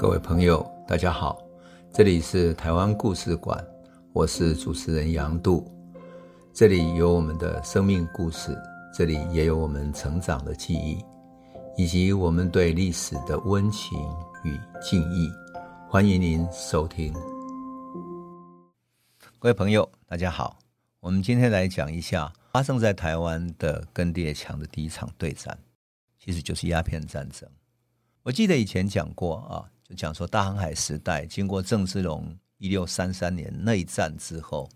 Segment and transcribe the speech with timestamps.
[0.00, 1.38] 各位朋友，大家好，
[1.92, 3.62] 这里是台湾故事馆，
[4.14, 5.70] 我是主持人杨度，
[6.54, 8.56] 这里有我们的生命故事，
[8.94, 11.04] 这里也有我们成长的记忆，
[11.76, 13.98] 以及我们对历史的温情
[14.42, 15.30] 与敬意。
[15.86, 17.12] 欢迎您收听。
[19.38, 20.58] 各位朋友，大家好，
[21.00, 25.58] 我们今天来讲一下发生在台湾的跟列强的第一场对战，
[26.18, 27.46] 其实就是鸦片战争。
[28.22, 34.68] 我记得以前讲过啊，讲说大航海时代经过郑芝龙一六三三年内战之后，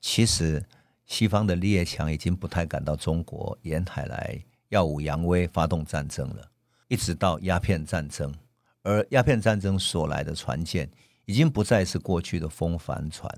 [0.00, 0.64] 其实
[1.06, 4.38] 西方的列强已经不太敢到中国沿海来
[4.68, 6.50] 耀武扬威发动战争了，
[6.88, 8.34] 一直到鸦片战争，
[8.82, 10.90] 而鸦片战争所来的船舰
[11.24, 13.32] 已经不再是过去的风帆船，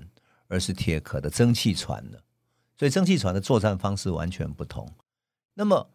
[0.47, 2.19] 而是铁壳的蒸汽船了，
[2.77, 4.91] 所以蒸汽船的作战方式完全不同。
[5.53, 5.89] 那么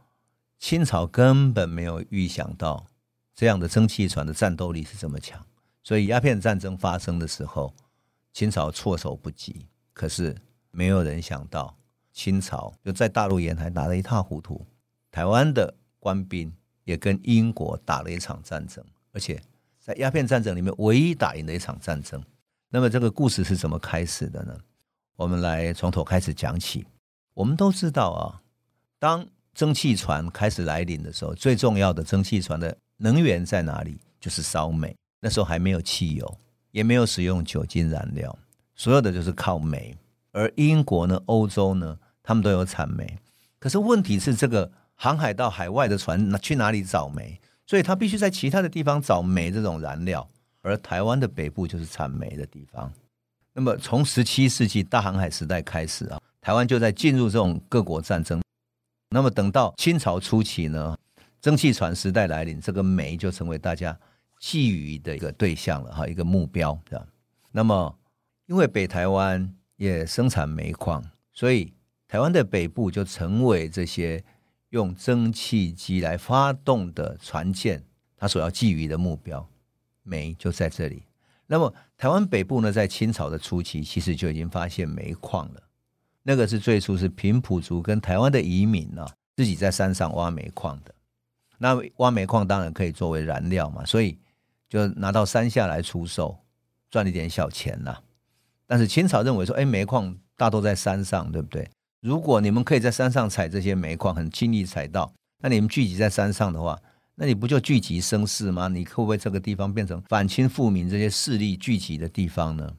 [0.59, 2.87] 清朝根本没有预想到。
[3.39, 5.41] 这样的蒸汽船的战斗力是这么强，
[5.85, 7.73] 所以鸦片战争发生的时候，
[8.33, 9.65] 清朝措手不及。
[9.93, 10.37] 可是
[10.73, 11.79] 没有人想到，
[12.13, 14.67] 清朝就在大陆沿海打得一塌糊涂，
[15.13, 19.41] 台湾的官兵也跟英国打了一场战争，而且
[19.79, 22.21] 在鸦片战争里面唯一打赢的一场战争。
[22.71, 24.59] 那么这个故事是怎么开始的呢？
[25.15, 26.85] 我们来从头开始讲起。
[27.35, 28.43] 我们都知道啊，
[28.99, 33.99] 当蒸汽船开始来临的时候，最重要的蒸汽船的能源在哪里？
[34.21, 34.95] 就是烧煤。
[35.21, 36.39] 那时候还没有汽油，
[36.71, 38.39] 也没有使用酒精燃料，
[38.77, 39.97] 所有的就是靠煤。
[40.31, 43.19] 而英国呢，欧洲呢，他们都有产煤。
[43.59, 47.41] 可是问题是，这个航海到海外的船去哪里找煤？
[47.67, 50.29] 所以他必须在其他的地方找煤这种燃料。
[50.63, 52.93] 而台湾的北部就是产煤的地方。
[53.53, 58.41] 那么从十七世纪大航海时代开始啊，台湾就在进入这种各国战争。
[59.11, 60.97] 那么等到清朝初期呢？
[61.41, 63.99] 蒸汽船时代来临，这个煤就成为大家
[64.41, 67.07] 觊觎的一个对象了哈，一个目标，这样。
[67.53, 67.99] 那么，
[68.47, 71.73] 因为北台湾也生产煤矿，所以
[72.07, 74.23] 台湾的北部就成为这些
[74.71, 77.83] 用蒸汽机来发动的船舰，
[78.17, 79.49] 它所要觊觎的目标，
[80.03, 81.03] 煤就在这里。
[81.47, 85.63] 那么，台湾北部呢，在清朝的初期，其实就已经发现煤矿了。
[86.25, 90.95] 那个是最初是平埔族跟台湾的移民啊，自己在山上挖煤矿的。
[91.59, 94.17] 那挖煤矿当然可以作为燃料嘛，所以
[94.69, 96.39] 就拿到山下来出售，
[96.89, 97.99] 赚了一点小钱呐。
[98.67, 101.69] 但是清朝认为说，哎，煤矿大多在山上，对不对？
[102.01, 106.79] 如果你们可以在山上采这些煤矿，很轻易采到，那你们聚集在山上的话，
[107.17, 108.69] 那你不就聚集声势吗？
[108.69, 112.73] 你会不会这个地方变成反清复明这些势力聚集的地方呢？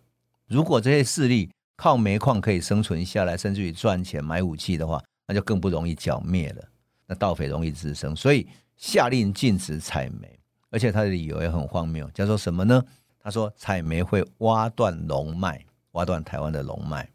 [0.48, 6.64] 如果这些势力靠煤矿可以生存下来，甚至于赚钱买武器的话，那就更不容易剿灭了。
[7.08, 8.48] 那盗匪容易滋生，所以。
[8.80, 12.82] 下令禁止采煤，而且他的理由也很荒谬，叫做什么呢？
[13.20, 17.10] 他说采煤会挖断龙脉，挖断台湾的龙脉。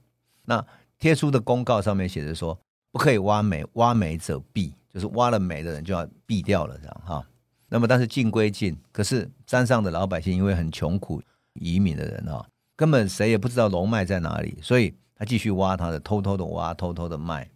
[0.45, 0.63] 那
[0.99, 2.61] 贴出的公告上面写着说，
[2.93, 7.27] 不可以挖煤，挖煤者毙，就是挖了煤的人就要毙掉了，这样哈。
[7.71, 11.23] 那么但是禁归禁，可是山上的老百姓因为很穷苦，
[11.55, 12.47] 移民的人哈，
[12.77, 17.49] 根本谁也不知道龙脉在哪里，所以他继续挖他的，偷偷的挖，偷偷的卖。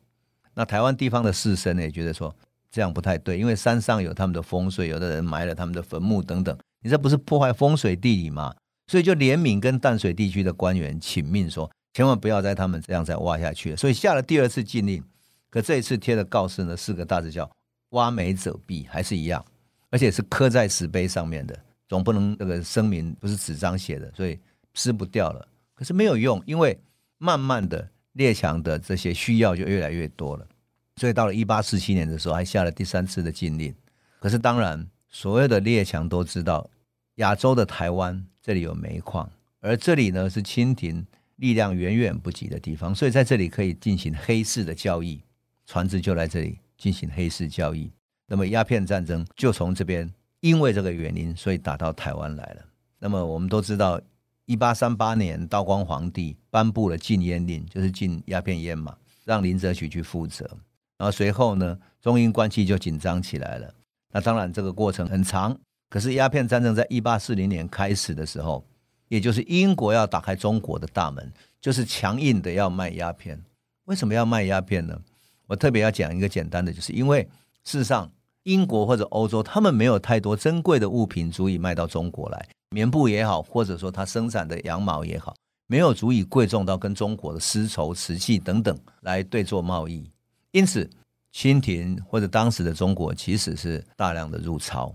[0.54, 2.34] 那台湾地方的士绅呢，也觉得说。
[2.70, 8.54] 这样不太对，因为山上有他们的风水，有的人埋了他们的坟墓等等，你这不是破坏风水地理吗？
[8.86, 13.76] 所以就怜悯跟淡水地区的官员请命说，千万不要在他们这样再挖下去。
[13.76, 15.02] 所以下了第二次禁令，
[15.50, 17.50] 可这一次贴的告示呢，四个大字叫
[17.90, 19.44] “挖煤者毙”，还是一样，
[19.90, 21.58] 而且是刻在石碑上面的，
[21.88, 24.38] 总不能那个声明不是纸张写的，所以
[24.74, 25.46] 撕不掉了。
[25.74, 26.78] 可是没有用，因为
[27.18, 30.46] 慢慢的列强的这些需要就越来越多了。
[30.98, 33.72] 所以到了一八四七年的时候，还下了第三次的禁令。
[34.18, 36.68] 可是当然，所有的列强都知道，
[37.14, 45.22] 亚洲的台湾这里有煤矿，而这里呢是清廷力量远远不及的地方，所以在这里可以进行黑市的交易，
[45.66, 47.90] 船只就来这里进行黑市交易。
[48.26, 52.64] 那么鸦片战争就从这边，因为这个原因，所以打到台湾来了。
[52.98, 54.00] 那么我们都知道，
[54.46, 60.58] 一八三八年道光皇帝颁布了禁烟令，就是禁鸦片烟嘛，让林则徐去负责。
[60.98, 63.72] 然后随后呢，中英关系就紧张起来了。
[64.12, 65.56] 那当然这个过程很长，
[65.88, 68.64] 可是鸦片战争在一八四零年开始的时候，
[69.08, 73.40] 也就是英国要打开中国的大门，就是强硬的要卖鸦片。
[73.84, 75.00] 为什么要卖鸦片呢？
[75.46, 77.22] 我特别要讲一个简单的，就是因为
[77.64, 78.10] 事实上
[78.42, 85.34] 英国或者欧洲他们没有太多珍贵的物品足以卖到中国来，棉布也好，或者说他生产的羊毛也好，
[85.68, 90.10] 没有足以贵重到跟中国的丝绸、瓷器等等来对做贸易。
[90.58, 90.90] 因此，
[91.30, 94.92] 清廷或者当时的中国其实是大量的入钞，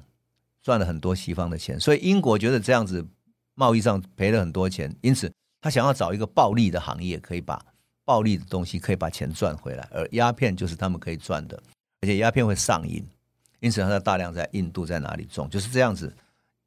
[0.62, 3.08] 赚了很多西方的钱，所以英国觉得这样子
[3.56, 5.32] 贸易上赔了很多钱，因此
[5.62, 7.66] 他想要找一个暴利的行业，可以把
[8.04, 11.58] 暴利的东西可以把钱赚回来，而鸦片就是他们可以赚的，
[12.02, 13.02] 而且鸦片会上瘾，
[13.62, 16.14] 因此他在大量在印度在哪里种，就是这样子，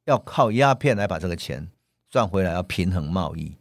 [0.05, 1.69] 要靠鸦片来把这个钱
[2.09, 3.55] 赚回来，要平衡贸易。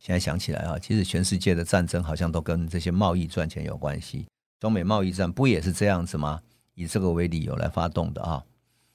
[0.00, 4.26] 现在想起来啊，其实全世界的战争好像都跟这些贸易赚钱有关系，
[4.60, 6.42] 中美贸易战不也是这样子吗？
[6.74, 8.44] 以这个为理由来发动的啊。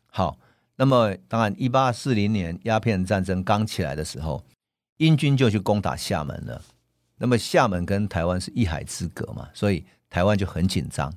[0.05, 0.37] 好。
[0.77, 4.43] 那么，当然，一八四零年鸦片战争刚起来的时候，
[4.97, 6.61] 英军就去攻打厦门了。
[7.15, 11.13] 那么，厦门跟台湾是一海之隔嘛，所以台湾就很紧张。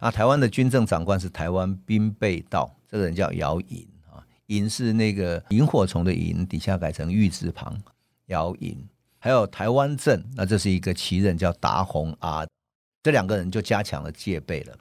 [0.00, 7.78] 啊，台湾的军政长官是台湾兵备道，这个人叫姚营啊，营是那个萤火虫的萤，底下改成玉字旁，
[8.28, 8.88] 姚营。
[9.18, 12.46] 还有台湾镇，那这是一个旗人叫达洪阿，
[13.04, 14.76] 这两个人就加强了戒备了。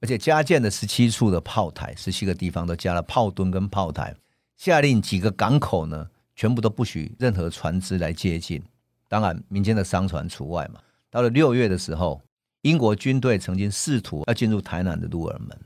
[0.00, 4.14] 而且加建了十七处的炮台，十七个地方都加了炮墩跟炮台，
[4.56, 8.62] 下令几个港口呢，全部都不许任何船只来接近，
[9.08, 10.80] 当然民间的商船除外嘛。
[11.10, 12.20] 到了六月的时候，
[12.62, 15.58] 英国军队曾经试图要进入台南的鹿耳门，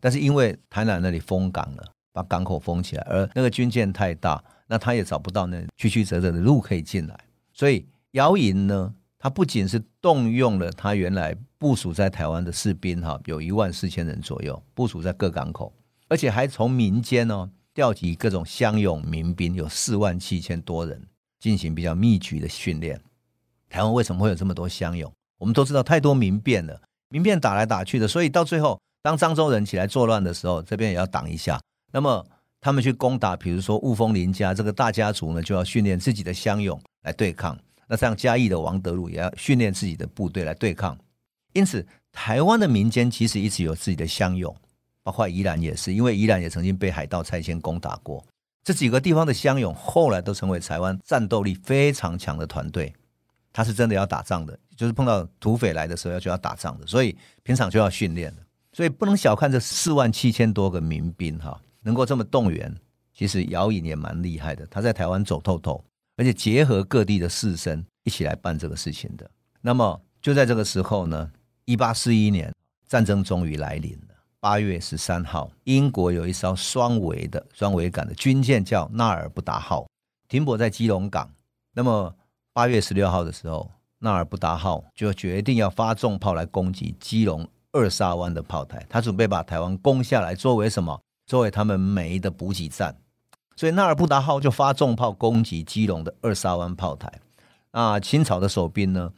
[0.00, 7.20] 但是因为台南那里封港了，把港口封起来，而那个军舰太大，那他也找不到那曲曲折折的路可以进来，
[7.52, 8.92] 所以姚莹呢，
[9.26, 11.36] 他不仅是动用了他原来。
[11.58, 15.72] 部署在台湾的士兵哈，有一万四千人左右，部署在各港口，
[16.06, 21.02] 而且还从民间哦调集各种乡勇民兵，有四万七千多人
[21.40, 23.00] 进行比较密集的训练。
[23.68, 25.10] 台湾为什么会有这么多乡勇？
[25.38, 31.60] 我们都知道太多民变了，民变打来打去的，所以到最后当漳州人起来作乱的时候，这边也要挡一下。
[31.90, 32.24] 那么
[32.60, 37.58] 他们去攻打，比如说雾峰林家这个大家族呢，就要训练自己的乡勇来对抗。
[37.86, 40.98] 那像嘉义的王德禄也要训练自己的部队来对抗。
[41.52, 44.54] 因此，台湾的民间其实一直有自己的乡勇，
[45.02, 48.24] 包括宜兰也是，因为宜兰也曾经被海盗拆迁攻打过。
[48.62, 52.92] 这几个地方的乡勇后来都成为台湾战斗力非常强的团队。
[53.52, 58.34] 他是真的要打仗的，就是碰到土匪来的时候要就要打仗的，所以平常就要训练。
[58.72, 62.74] 所以不能小看这四万七千多个民兵哈，能够这么动员，
[63.14, 64.66] 其实姚营也蛮厉害的。
[64.66, 65.82] 他在台湾走透透，
[66.16, 69.30] 而且结合各地的士绅一起来办这个事情的。
[69.60, 71.30] 那么就在这个时候呢。
[71.68, 72.54] 一八四一年，
[72.86, 74.14] 战争终于来临了。
[74.38, 79.84] 八月十三号，英国有一艘双桅的双桅杆的军舰叫纳尔布达号，
[80.28, 81.28] 停泊在基隆港。
[81.72, 82.14] 那么
[82.52, 83.68] 八月十六号的时候，
[83.98, 88.86] 纳尔布达号就决定要发重炮来攻击基隆二沙湾的炮台。
[88.88, 91.00] 他准备把台湾攻下来，作为什么？
[91.26, 92.96] 作为他们煤的补给站。
[93.56, 97.10] 所以纳尔布达号就发重炮攻击基隆的二沙湾炮台。
[97.72, 99.12] 啊，清朝的守兵呢？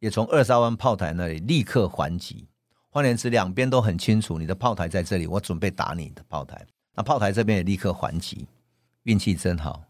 [0.00, 2.46] 也从二沙湾炮台那里立刻还击，
[2.90, 6.66] 换言之，两边都很清楚，你的炮台在这里，我准备打你的炮台。
[6.94, 8.46] 那炮台这边也立刻还击，
[9.04, 9.84] 运气真好。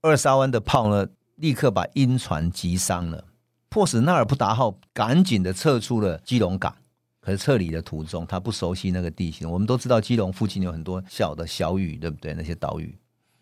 [0.00, 1.06] 二沙湾的炮呢，
[1.36, 3.24] 立刻把英船击伤了，
[3.68, 6.74] 迫使纳尔布达号赶紧的撤出了基隆港。
[7.20, 9.50] 可是撤离的途中，他不熟悉那个地形。
[9.50, 12.32] 我们都知道基隆附近有很多小的小屿，对不对？
[12.32, 12.96] 那些岛屿。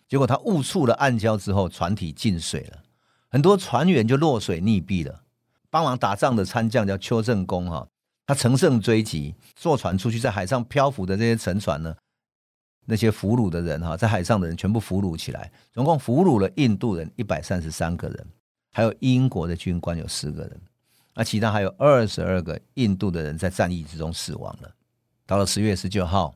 [0.08, 2.82] 结果他误触了暗礁之后，船体进水了，
[3.29, 5.23] 很多船员就落水溺毙了。
[5.69, 7.87] 帮忙打仗的参将叫邱正公哈，
[8.25, 11.94] 他乘胜追击，坐船出去，在海上漂浮的这些沉船呢，
[12.86, 18.27] 那些俘虏的人哈，在海上的人全部俘虏起来，总共俘虏了印度人一百三十三个人，
[18.72, 20.60] 还有英国的军官有十个人，
[21.15, 24.72] 那其他还有二十二个印度的人在战役之中死亡了。
[25.27, 26.32] 到了十月十九号，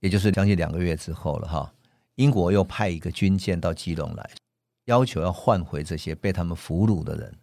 [0.00, 1.72] 也就是将近两个月之后了哈，
[2.16, 4.30] 英国又派一个军舰到基隆来，
[4.84, 7.38] 要求要换回这些被他们俘虏的人。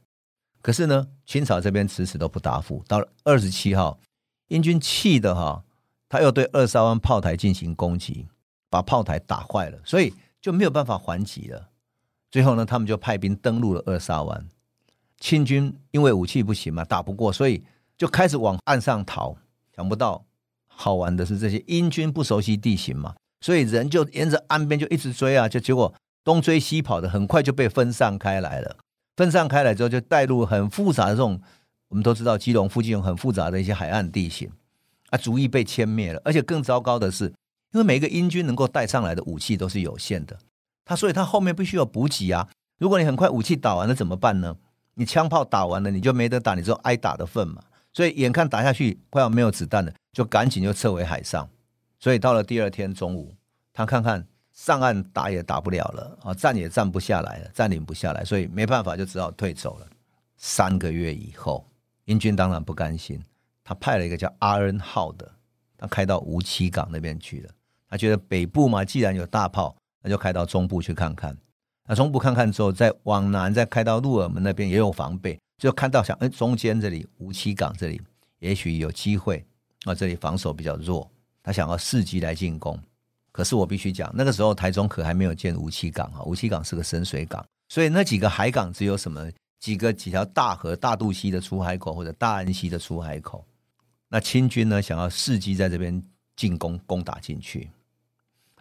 [0.61, 2.83] 可是呢，清朝这边迟迟都不答复。
[2.87, 3.99] 到了二十七号，
[4.47, 5.63] 英军气的哈，
[6.07, 8.27] 他又对二沙湾炮台进行攻击，
[8.69, 11.69] 把炮台打坏了，所以就没有办法还击了。
[12.31, 14.47] 最后呢，他们就派兵登陆了二沙湾。
[15.19, 17.63] 清军因为武器不行嘛，打不过，所以
[17.97, 19.37] 就开始往岸上逃。
[19.75, 20.25] 想不到，
[20.67, 28.77] 好玩的是这些英军不熟悉地形嘛，所以人就沿着岸边就一直追啊，就结果东追西跑的，很快就被分散开来了。
[29.17, 31.41] 分散开来之后，就带入很复杂的这种，
[31.89, 34.49] 我们都知道基隆附近有很复杂的一些海岸地形，
[35.09, 36.21] 啊，逐一被歼灭了。
[36.23, 37.25] 而且更糟糕的是，
[37.73, 40.39] 因为每一个英军能够带上来的武器都是有限的，
[40.85, 42.47] 他所以他后面必须有补给啊。
[42.79, 44.55] 如果你很快武器打完了怎么办呢？
[44.95, 47.61] 你枪炮打完了你就没得打，你就挨打的份嘛。
[47.91, 51.49] 所以眼看打下去快要没有子弹了，就赶紧就撤回海上。
[52.03, 53.33] 所以到了第二天中午，
[53.71, 54.27] 他看看。
[54.51, 59.87] 上岸打也打不了了啊，站也站不下来了，占领不下来，所以没办法，就只好退走了。
[60.37, 61.67] 三个月以后，
[62.05, 63.19] 英军当然不甘心，
[63.63, 65.27] 他派了一个叫阿恩号的，
[65.75, 67.49] 他开到梧栖港那边去了。
[67.89, 71.35] 他觉得北部嘛，既然有大炮，那就开到中部去看看。
[71.87, 77.99] 那中部看看之后，再往南再开到鹿耳门那边也有防备，就看到想，哎，中间这里梧栖港这里
[78.37, 79.43] 也许有机会
[79.85, 81.09] 啊，这里防守比较弱，
[81.43, 82.79] 他想要伺机来进攻。
[83.31, 93.45] 可是我必须讲，那个时候台中可还没有建梧栖港啊，梧栖港是个深水港，所以那几个海港只有什么几个几条大河，大肚溪的出海口或者大安溪的出海口。
[94.07, 96.01] 那清军呢，想要伺机在这边
[96.35, 97.69] 进攻攻打进去。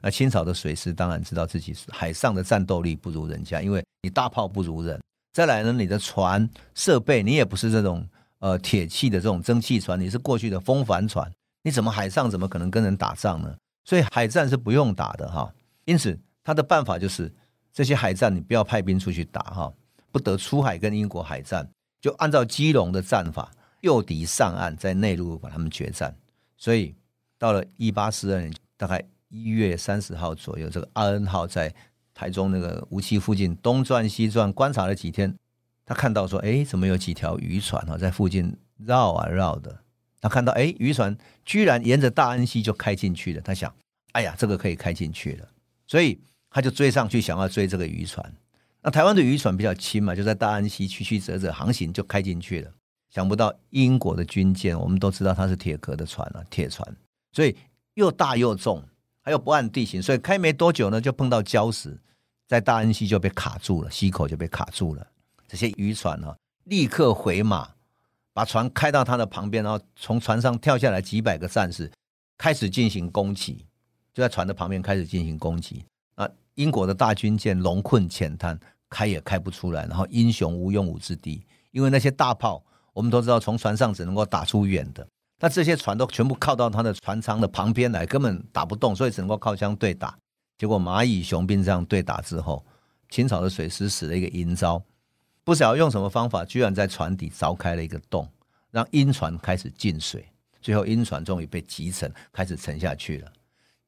[0.01, 4.99] 那清朝的水师当然知道自己海上的战斗力不如人家，因为你大炮不如人。
[5.33, 8.07] 再来呢，你的船设备你也不是这种
[8.39, 11.31] 呃铁器的这种蒸汽船，你是过去的风帆船，
[11.63, 13.57] 你怎么海上怎么可能跟人打仗呢？
[13.85, 15.53] 所以海战是不用打的哈。
[15.85, 17.33] 因此他的办法就是
[17.73, 19.73] 这些海战你不要派兵出去打哈，
[20.11, 21.69] 不得出海跟英国海战，
[22.01, 23.51] 就按照基隆的战法，
[23.81, 26.17] 诱敌上岸，在内陆把他们决战。
[26.57, 26.95] 所以
[27.39, 29.05] 到了一八四二年，大概。
[29.35, 31.75] 一月三十号左右，这个阿恩号在
[32.13, 35.35] 台中那个梧栖附近东转西转观察了几天，
[35.87, 39.82] 他看到说：“哎，怎么有几条渔船啊在附近绕啊绕的？”
[40.23, 41.15] 他看到哎，渔船
[41.45, 43.41] 居然沿着大安溪就开进去了。
[43.43, 43.71] 他想
[44.13, 45.49] ：“哎呀，这个可以开进去了。”
[45.87, 48.35] 所以他就追上去，想要追这个渔船。
[48.81, 52.71] 那台湾的渔船比较轻嘛，就在大安溪曲曲折折航行就开进去了。
[53.11, 56.97] 想不到英国的军舰，我们都知道它是铁壳的船啊，铁船，
[57.33, 57.55] 所以
[57.95, 58.83] 又大又重。
[59.25, 61.97] 还有不按地形，所以开没多久呢，就碰到礁石，
[62.49, 65.07] 在大安溪就被卡住了，溪口就被卡住了。
[65.47, 67.71] 这些渔船呢，立刻回马，
[68.35, 71.91] 把船开到他的旁边，然后从船上跳下来几百个战士，
[72.39, 73.67] 开始进行攻击，
[74.15, 75.85] 就在船的旁边开始进行攻击。
[76.15, 78.59] 啊，英国的大军舰龙困浅滩，
[78.89, 82.63] 开也开不出来，然后英雄无用武之地，因为那些大炮，
[82.93, 85.07] 我们都知道，从船上只能够打出远的。
[85.39, 90.17] 那这些船都全部靠到他的船舱的旁边来，根本打不动，所以只能够靠枪对打。
[90.57, 92.65] 结果蚂蚁雄兵这样对打之后，
[93.11, 94.81] 清朝的水师使了一个阴招，
[95.45, 98.29] 不晓得用什么方法，居然在船底凿开了一个洞，
[98.71, 100.25] 让英船开始进水。
[100.61, 103.33] 最后英船终于被击沉，开始沉下去了。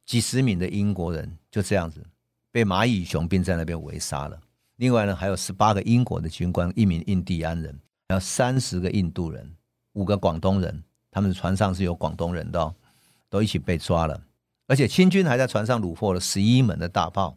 [0.05, 2.05] 几十名的英国人就这样子
[2.51, 4.39] 被蚂蚁雄兵在那边围杀了。
[4.77, 9.55] 另外呢，还有十八个英国的军官，一名印第安人，还有三十个印度人，
[9.93, 10.83] 五个广东人。
[11.13, 12.75] 他们的船上是有广东人的哦，
[13.31, 14.21] 都一起被抓了，
[14.67, 17.37] 而且清军还在船上虏获了十一门的大炮。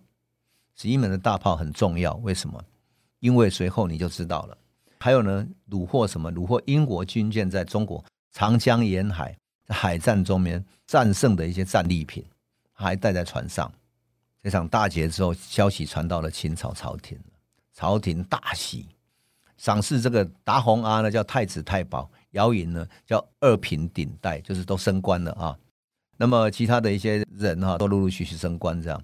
[0.75, 2.59] 十一门的大炮很重要，为什么？
[3.19, 4.57] 因为随后你就知道了。
[5.00, 6.31] 还有呢，虏获什么？
[6.31, 9.36] 虏获英国军舰在中国长江沿海
[9.67, 12.25] 海战中面战胜的一些战利品，
[12.74, 13.71] 还带在船上。
[14.41, 17.19] 这场大捷之后，消息传到了清朝朝廷，
[17.74, 18.88] 朝廷大喜，
[19.57, 22.09] 赏赐这个达鸿阿呢叫太子太保。
[22.31, 25.57] 姚莹呢，叫二品顶戴，就是都升官了啊。
[26.17, 29.03] 那么其他的一些人哈，都陆陆续续升官这样。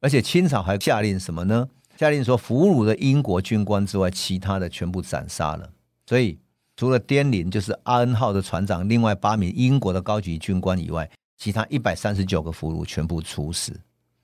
[0.00, 1.68] 而且清朝还下令什么呢？
[1.96, 5.70] 下令说，俘虏的英国军官之外，其他的全部斩杀了。
[6.06, 6.38] 所以
[6.76, 13.78] 除了滇林，就是阿恩号的船长，另外八名英国的高级军官以外，其他一百三十九个俘虏全部处死。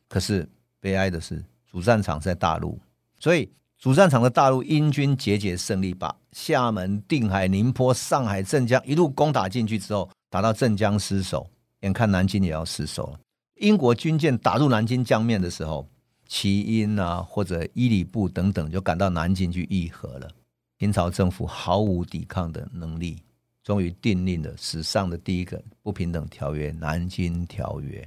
[0.09, 0.49] 可是
[0.81, 2.79] 悲哀的是，主战场在大陆，
[3.19, 3.51] 所以。
[3.83, 11.49] 主战场的大陆英军节节胜利，把厦门、定海、宁波、上海、镇江一路攻打进去之后，打到镇江失守，
[11.81, 13.19] 眼看南京也要失守了。
[13.55, 15.89] 英国军舰打入南京江面的时候，
[16.31, 20.31] 旗英啊或者伊里布等等就赶到南京去议和了。
[20.79, 23.21] 清朝政府毫无抵抗的能力，
[23.65, 28.01] 终于订立了史上的第一个不平等条约——《南京条约》。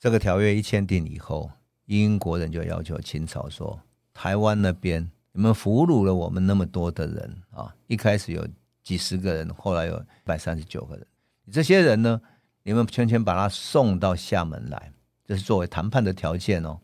[0.00, 1.50] 这个条约一签订以后，
[1.84, 3.78] 英国人就要求清朝说。
[4.14, 7.72] 台湾那边，你们俘虏了我们那么多的人啊！
[7.86, 8.48] 一开始有
[8.82, 11.06] 几十个人，后来有一百三十九个人。
[11.52, 12.18] 这些人呢，
[12.62, 14.90] 你们全权把他送到厦门来，
[15.26, 16.80] 这是作为谈判的条件哦。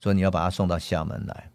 [0.00, 1.50] 所以你要把他送到厦门来，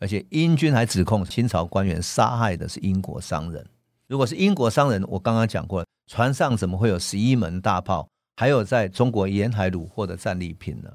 [0.00, 3.66] 而且英军还指控清朝官员杀害的是英国商人。
[4.06, 10.90] 如果是英国商人，我刚刚讲过，船上怎么会有十一门大炮，还有在中国沿海虏获的战利品呢？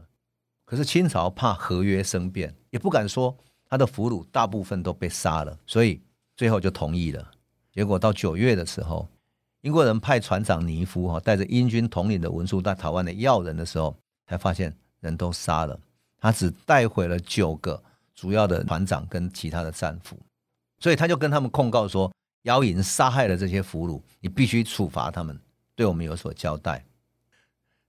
[0.65, 3.35] 可是清朝怕合约生变，也不敢说。
[3.71, 6.01] 他的俘虏大部分都被杀了，所以
[6.35, 7.31] 最后就同意了。
[7.71, 9.07] 结果到九月的时候，
[9.61, 15.79] 英国人派船长尼夫哈带着英军统领的文书到台湾的要人的时候，才发现人都杀了，
[16.19, 17.81] 他只带回了九个
[18.13, 20.17] 主要的团长跟其他的战俘，
[20.79, 22.11] 所以他就跟他们控告说，
[22.43, 25.39] 姚莹杀害了这些俘虏，你必须处罚他们，
[25.75, 26.85] 对我们有所交代。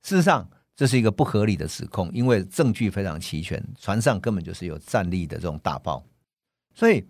[0.03, 0.49] 事实上。
[0.77, 6.03] 这是一个不合理的指控，因为证据非常齐全，船上根本就是有战力的这种大炮，
[6.75, 7.07] 所以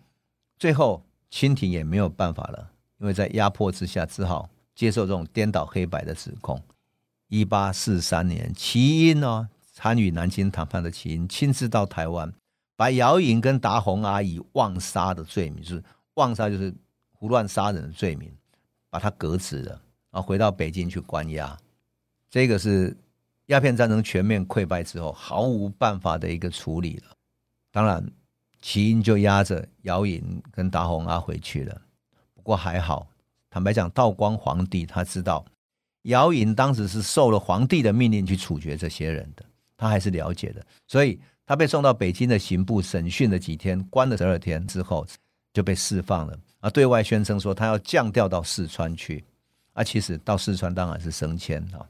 [0.58, 6.60] 最后清廷也没有办法了，因为在压迫之下，只好接受这种颠倒黑白的指控。
[7.28, 9.48] 一八四三年，旗英呢
[9.80, 12.30] 参与南京谈判的起因，亲自到台湾，
[12.76, 15.82] 把姚颖跟达鸿阿以妄杀的罪名，就是
[16.16, 16.74] 妄杀就是
[17.14, 18.30] 胡乱杀人的罪名，
[18.90, 19.72] 把他革职了，
[20.10, 21.56] 然后回到北京去关押。
[22.28, 22.94] 这个是
[23.46, 27.16] 鸦片战争全面溃败之后毫无办法的一个处理了。
[27.72, 28.06] 当然，
[28.60, 31.80] 起因就押着姚颖跟达鸿阿回去了。
[32.34, 33.08] 不过还好，
[33.48, 35.42] 坦白讲，道光皇帝他知道。
[36.02, 39.44] 姚颖当时是受了皇帝的命令去处决这些人的，
[39.80, 45.06] 他还是了解的，所以他被送到北京的刑部审讯了几天，关了十二天之后
[45.54, 49.24] 就被释放了，啊，对外宣称说他要降调到四川去，
[49.72, 51.80] 啊，其实到四川当然是升迁啊。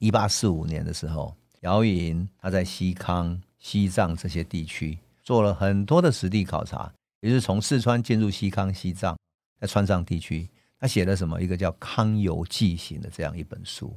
[0.00, 9.16] 一八四五年的时候，姚颖他在西康、西藏这些地区做了很多的实地考察，也是从四川进入西康、西藏，
[9.60, 10.48] 在川藏地区。
[10.78, 11.40] 他写了什么？
[11.40, 13.96] 一个叫《康有记行》的这样一本书。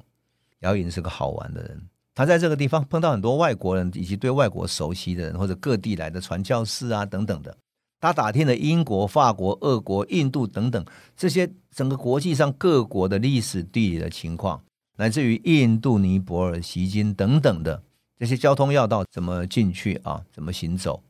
[0.60, 1.82] 姚颖是个好玩的人，
[2.20, 7.58] 他在这个地方碰到很多外国人，以及对外国熟悉的人，或者各地来的传教士啊等等的。
[8.02, 10.86] 他打听了英国、法国、俄国、印度等等
[11.16, 14.62] 这些整个国际上各国的历史地理的情况，
[14.98, 17.82] 来自于印度、尼泊尔、锡金等等的
[18.18, 20.22] 这些交通要道怎么进去啊？
[20.30, 21.02] 怎么行走？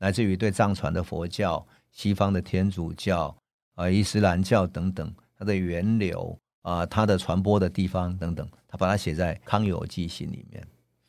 [0.00, 3.34] 来自于对藏传的佛教、西方的天主教。
[3.74, 10.66] 啊，伊斯兰教等等，它的源流啊，它的传播的地方等等，他把它写在《康有记行》里面。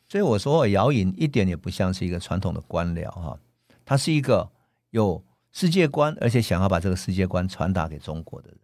[0.10, 3.40] 所以我说，姚颖一点也不像是一个传统的官僚哈，
[3.84, 4.48] 他是一个
[4.92, 8.58] 有世界观，而且想要把这个世界观传达给中国的人。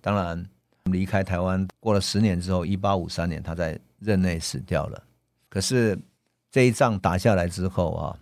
[0.00, 0.46] 当然，
[0.84, 5.02] 离开台湾过了十年之后，一八五三年他在任内死掉了。
[5.50, 5.98] 可是
[6.50, 8.18] 这一仗打下来之后啊，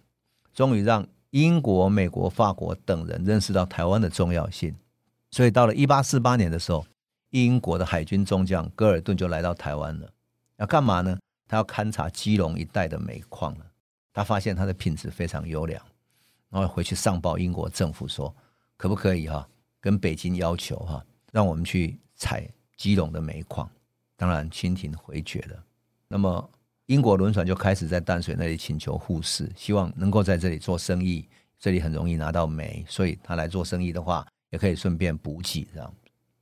[0.52, 4.75] 终于让英国、美国、法国等人认识到台湾的重要性。
[5.30, 6.84] 所以到了一八四八年的时候，
[7.45, 10.09] 英国的海军中将戈尔顿就来到台湾了。
[10.57, 11.19] 要干嘛呢？
[11.47, 13.66] 他要勘察基隆一带的煤矿了。
[14.12, 15.80] 他发现它的品质非常优良，
[16.49, 18.34] 然后回去上报英国政府说，
[18.76, 19.47] 可不可以哈，
[19.80, 23.69] 跟北京要求哈，让我们去采基隆的煤矿。
[24.17, 25.63] 当然，清廷回绝了。
[26.08, 26.50] 那么
[26.87, 34.26] 英国轮船就开始在淡水那里请求护市，希望能够在这里做生意，这里很容易拿到煤，所以他来做生意的话。
[34.50, 35.95] 也可以顺便补给，这样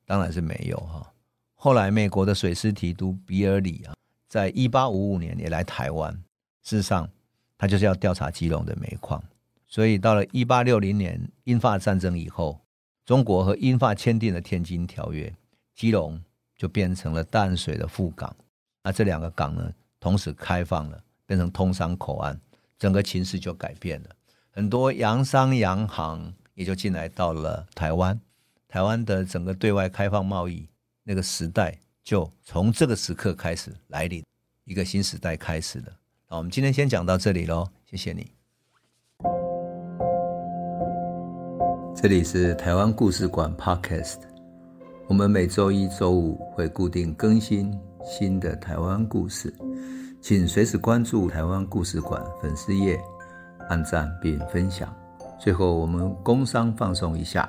[0.07, 1.12] 当然是没有哈。
[1.55, 3.95] 后来美国的水师提督比尔里啊，
[4.29, 6.12] 在一八五五年也来台湾，
[6.62, 7.09] 事实上
[7.57, 9.23] 他就是要调查基隆的煤矿。
[9.67, 12.61] 所以到了一八六零年英法战争以后，
[13.05, 15.29] 中国和英法签订了《天津条约》，
[15.75, 16.21] 基隆
[16.57, 18.35] 就变成了淡水的副港。
[18.83, 22.38] 那这两个港呢，同时开放了，变成通商口岸，
[22.79, 24.11] 整个情势就改变了，
[24.51, 26.33] 很多洋商洋行。
[26.55, 28.17] 也就进来到了台湾，
[28.75, 30.69] 台湾的整个对外开放贸易
[31.05, 34.25] 那个时代，就从这个时刻开始来临，
[34.65, 35.93] 一个新时代开始了。
[36.27, 38.33] 好，我们今天先讲到这里喽，谢谢你。
[41.95, 44.17] 这里是台湾故事馆 Podcast，
[45.07, 47.73] 我们每周一、周五会固定更新
[48.05, 49.55] 新的台湾故事，
[50.21, 53.01] 请随时关注台湾故事馆粉丝页，
[53.69, 54.93] 按赞并分享。
[55.39, 57.49] 最后，我们工商放松一下。